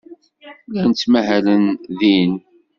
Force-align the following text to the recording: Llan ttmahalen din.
Llan 0.69 0.91
ttmahalen 0.93 1.65
din. 1.99 2.33